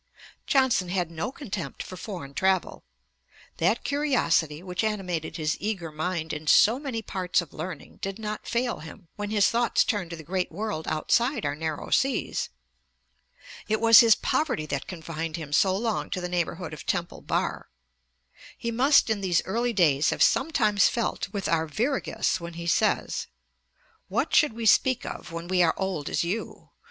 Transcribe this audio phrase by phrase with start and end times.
[0.47, 2.83] Johnson had no contempt for foreign travel.
[3.57, 8.47] That curiosity which animated his eager mind in so many parts of learning did not
[8.47, 12.49] fail him, when his thoughts turned to the great world outside our narrow seas.
[13.67, 17.69] It was his poverty that confined him so long to the neighbourhood of Temple Bar.
[18.57, 23.27] He must in these early days have sometimes felt with Arviragus when he says:
[24.07, 26.71] 'What should we speak of When we are old as you?